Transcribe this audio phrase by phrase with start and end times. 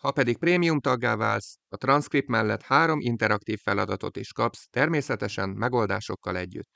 [0.00, 6.36] Ha pedig prémium taggá válsz, a transzkript mellett három interaktív feladatot is kapsz, természetesen megoldásokkal
[6.36, 6.70] együtt.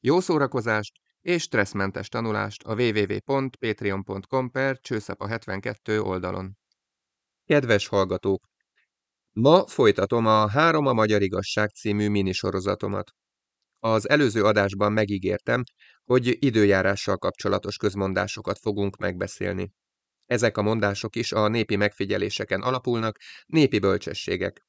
[0.00, 6.56] Jó szórakozást és stresszmentes tanulást a www.patreon.com per csőszapa 72 oldalon.
[7.44, 8.48] Kedves hallgatók!
[9.32, 13.10] Ma folytatom a Három a Magyar Igazság című minisorozatomat.
[13.78, 15.62] Az előző adásban megígértem,
[16.04, 19.72] hogy időjárással kapcsolatos közmondásokat fogunk megbeszélni.
[20.28, 24.66] Ezek a mondások is a népi megfigyeléseken alapulnak, népi bölcsességek.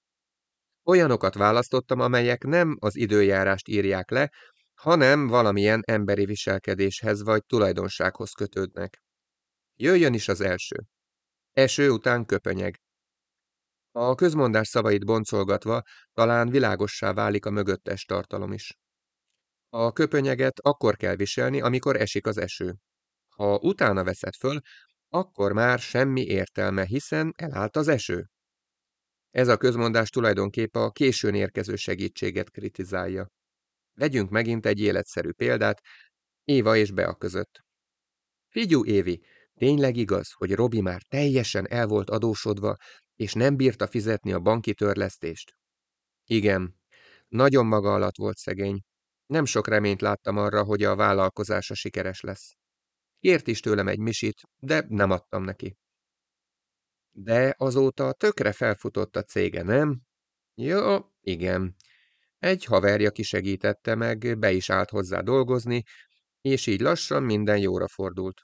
[0.83, 4.31] Olyanokat választottam, amelyek nem az időjárást írják le,
[4.73, 9.01] hanem valamilyen emberi viselkedéshez vagy tulajdonsághoz kötődnek.
[9.75, 10.75] Jöjjön is az első.
[11.51, 12.81] Eső után köpönyeg.
[13.91, 15.81] A közmondás szavait boncolgatva
[16.13, 18.77] talán világossá válik a mögöttes tartalom is.
[19.69, 22.75] A köpönyeget akkor kell viselni, amikor esik az eső.
[23.35, 24.59] Ha utána veszed föl,
[25.09, 28.29] akkor már semmi értelme, hiszen elállt az eső.
[29.29, 33.27] Ez a közmondás tulajdonképp a későn érkező segítséget kritizálja.
[33.93, 35.81] Vegyünk megint egy életszerű példát,
[36.43, 37.59] Éva és Bea között.
[38.47, 39.23] Figyú, Évi,
[39.55, 42.75] tényleg igaz, hogy Robi már teljesen el volt adósodva,
[43.15, 45.55] és nem bírta fizetni a banki törlesztést?
[46.23, 46.79] Igen,
[47.27, 48.81] nagyon maga alatt volt szegény.
[49.25, 52.55] Nem sok reményt láttam arra, hogy a vállalkozása sikeres lesz.
[53.19, 55.77] Kért is tőlem egy misit, de nem adtam neki.
[57.11, 60.01] De azóta tökre felfutott a cége, nem?
[60.53, 61.75] Jó, igen.
[62.37, 65.83] Egy haverja kisegítette meg, be is állt hozzá dolgozni,
[66.41, 68.41] és így lassan minden jóra fordult.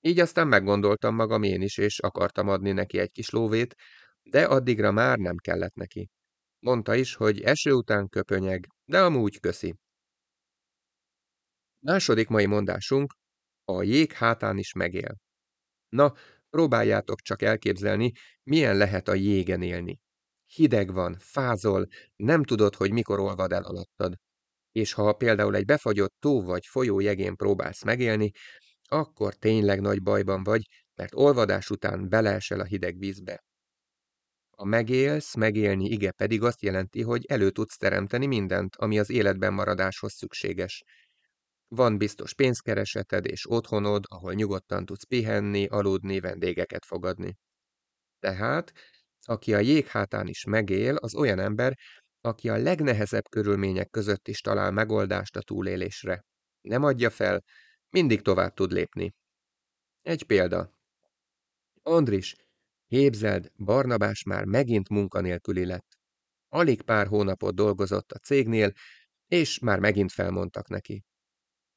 [0.00, 3.74] Így aztán meggondoltam magam én is, és akartam adni neki egy kis lóvét,
[4.22, 6.10] de addigra már nem kellett neki.
[6.58, 9.74] Mondta is, hogy eső után köpönyeg, de amúgy köszi.
[11.78, 13.14] Második mai mondásunk,
[13.68, 15.16] a jég hátán is megél.
[15.88, 16.14] Na,
[16.50, 18.12] próbáljátok csak elképzelni,
[18.42, 20.00] milyen lehet a jégen élni.
[20.46, 21.86] Hideg van, fázol,
[22.16, 24.14] nem tudod, hogy mikor olvad el alattad.
[24.72, 28.30] És ha például egy befagyott tó vagy folyó jegén próbálsz megélni,
[28.84, 30.62] akkor tényleg nagy bajban vagy,
[30.94, 33.44] mert olvadás után beleesel a hideg vízbe.
[34.50, 39.52] A megélsz, megélni ige pedig azt jelenti, hogy elő tudsz teremteni mindent, ami az életben
[39.52, 40.84] maradáshoz szükséges.
[41.68, 47.36] Van biztos pénzkereseted és otthonod, ahol nyugodtan tudsz pihenni, aludni, vendégeket fogadni.
[48.18, 48.72] Tehát
[49.22, 51.78] aki a jéghátán is megél, az olyan ember,
[52.20, 56.24] aki a legnehezebb körülmények között is talál megoldást a túlélésre.
[56.60, 57.44] Nem adja fel,
[57.90, 59.12] mindig tovább tud lépni.
[60.02, 60.72] Egy példa.
[61.82, 62.34] Andris,
[62.86, 65.98] képzeld, Barnabás már megint munkanélküli lett.
[66.48, 68.72] Alig pár hónapot dolgozott a cégnél,
[69.26, 71.04] és már megint felmondtak neki.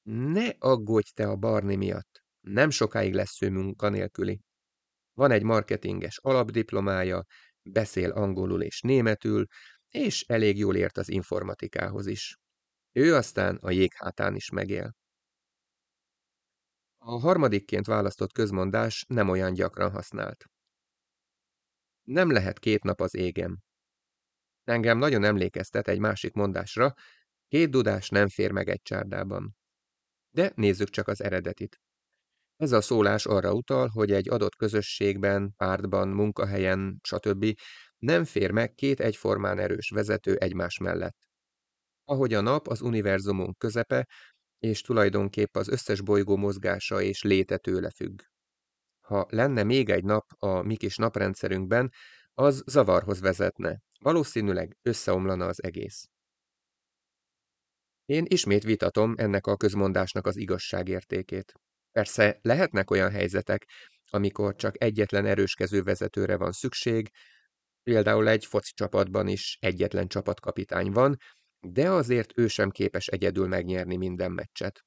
[0.03, 4.41] Ne aggódj te a Barni miatt, nem sokáig lesz ő munkanélküli.
[5.13, 7.25] Van egy marketinges alapdiplomája,
[7.61, 9.45] beszél angolul és németül,
[9.89, 12.37] és elég jól ért az informatikához is.
[12.91, 14.95] Ő aztán a jéghátán is megél.
[16.97, 20.45] A harmadikként választott közmondás nem olyan gyakran használt.
[22.03, 23.59] Nem lehet két nap az égem.
[24.63, 26.93] Engem nagyon emlékeztet egy másik mondásra,
[27.47, 29.55] két dudás nem fér meg egy csárdában.
[30.31, 31.81] De nézzük csak az eredetit.
[32.55, 37.45] Ez a szólás arra utal, hogy egy adott közösségben, pártban, munkahelyen, stb.
[37.97, 41.17] nem fér meg két egyformán erős vezető egymás mellett.
[42.05, 44.07] Ahogy a nap az univerzumunk közepe,
[44.57, 48.21] és tulajdonképp az összes bolygó mozgása és léte tőle függ.
[48.99, 51.91] Ha lenne még egy nap a mi kis naprendszerünkben,
[52.33, 56.07] az zavarhoz vezetne, valószínűleg összeomlana az egész.
[58.11, 61.53] Én ismét vitatom ennek a közmondásnak az igazságértékét.
[61.91, 63.67] Persze lehetnek olyan helyzetek,
[64.09, 67.09] amikor csak egyetlen erőskező vezetőre van szükség,
[67.83, 71.17] például egy foci csapatban is egyetlen csapatkapitány van,
[71.59, 74.81] de azért ő sem képes egyedül megnyerni minden meccset.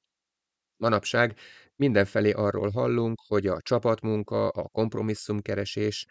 [0.77, 1.39] Manapság
[1.77, 6.07] mindenfelé arról hallunk, hogy a csapatmunka, a kompromisszumkeresés,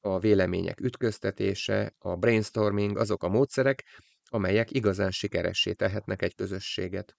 [0.00, 3.84] a vélemények ütköztetése, a brainstorming azok a módszerek,
[4.28, 7.16] amelyek igazán sikeressé tehetnek egy közösséget.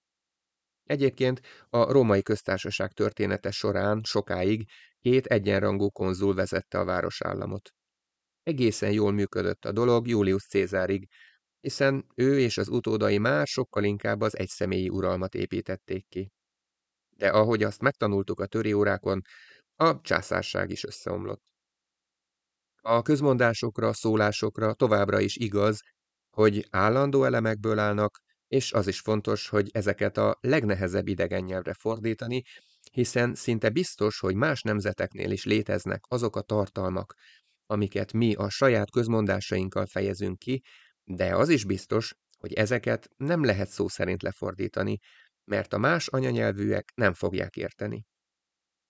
[0.84, 4.68] Egyébként a római köztársaság története során sokáig
[5.00, 7.70] két egyenrangú konzul vezette a városállamot.
[8.42, 11.08] Egészen jól működött a dolog Julius Cézárig,
[11.60, 16.30] hiszen ő és az utódai már sokkal inkább az egyszemélyi uralmat építették ki.
[17.16, 19.22] De ahogy azt megtanultuk a töri órákon,
[19.74, 21.42] a császárság is összeomlott.
[22.80, 25.80] A közmondásokra, szólásokra továbbra is igaz,
[26.30, 32.42] hogy állandó elemekből állnak, és az is fontos, hogy ezeket a legnehezebb idegen nyelvre fordítani,
[32.92, 37.14] hiszen szinte biztos, hogy más nemzeteknél is léteznek azok a tartalmak,
[37.66, 40.62] amiket mi a saját közmondásainkkal fejezünk ki,
[41.04, 44.98] de az is biztos, hogy ezeket nem lehet szó szerint lefordítani,
[45.44, 48.04] mert a más anyanyelvűek nem fogják érteni.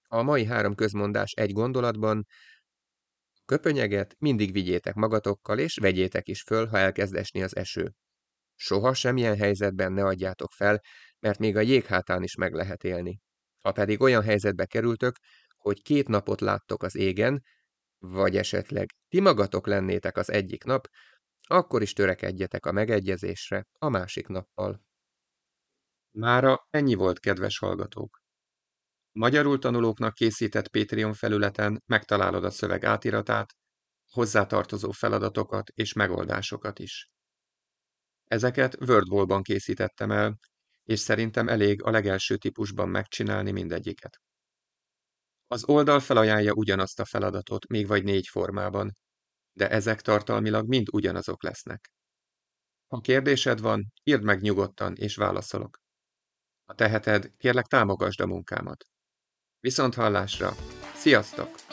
[0.08, 2.26] A mai három közmondás egy gondolatban,
[3.48, 7.92] köpönyeget mindig vigyétek magatokkal, és vegyétek is föl, ha elkezd esni az eső.
[8.54, 10.80] Soha semmilyen helyzetben ne adjátok fel,
[11.18, 13.20] mert még a jéghátán is meg lehet élni.
[13.58, 15.16] Ha pedig olyan helyzetbe kerültök,
[15.56, 17.42] hogy két napot láttok az égen,
[17.98, 20.86] vagy esetleg ti magatok lennétek az egyik nap,
[21.40, 24.82] akkor is törekedjetek a megegyezésre a másik nappal.
[26.10, 28.18] Mára ennyi volt, kedves hallgatók!
[29.18, 33.54] Magyarul tanulóknak készített Patreon felületen megtalálod a szöveg átiratát,
[34.10, 37.10] hozzátartozó feladatokat és megoldásokat is.
[38.24, 40.38] Ezeket WordWall-ban készítettem el,
[40.82, 44.20] és szerintem elég a legelső típusban megcsinálni mindegyiket.
[45.46, 48.96] Az oldal felajánlja ugyanazt a feladatot, még vagy négy formában,
[49.52, 51.90] de ezek tartalmilag mind ugyanazok lesznek.
[52.86, 55.78] Ha kérdésed van, írd meg nyugodtan, és válaszolok.
[56.64, 58.84] Ha teheted, kérlek támogasd a munkámat.
[59.60, 60.54] Viszont hallásra!
[60.94, 61.67] Sziasztok!